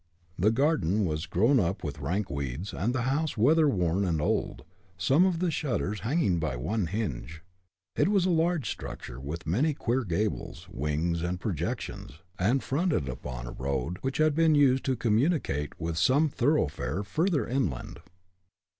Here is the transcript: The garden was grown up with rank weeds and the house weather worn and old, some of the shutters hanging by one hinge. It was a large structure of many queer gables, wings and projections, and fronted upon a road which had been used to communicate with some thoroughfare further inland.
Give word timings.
The 0.39 0.49
garden 0.49 1.05
was 1.05 1.27
grown 1.27 1.59
up 1.59 1.83
with 1.83 1.99
rank 1.99 2.27
weeds 2.27 2.73
and 2.73 2.91
the 2.91 3.03
house 3.03 3.37
weather 3.37 3.69
worn 3.69 4.03
and 4.03 4.19
old, 4.19 4.63
some 4.97 5.27
of 5.27 5.37
the 5.37 5.51
shutters 5.51 5.99
hanging 5.99 6.39
by 6.39 6.55
one 6.55 6.87
hinge. 6.87 7.43
It 7.95 8.07
was 8.07 8.25
a 8.25 8.31
large 8.31 8.67
structure 8.67 9.19
of 9.19 9.45
many 9.45 9.75
queer 9.75 10.03
gables, 10.03 10.67
wings 10.71 11.21
and 11.21 11.39
projections, 11.39 12.13
and 12.39 12.63
fronted 12.63 13.07
upon 13.07 13.45
a 13.45 13.51
road 13.51 13.99
which 14.01 14.17
had 14.17 14.33
been 14.33 14.55
used 14.55 14.85
to 14.85 14.95
communicate 14.95 15.79
with 15.79 15.99
some 15.99 16.29
thoroughfare 16.29 17.03
further 17.03 17.45
inland. 17.47 17.99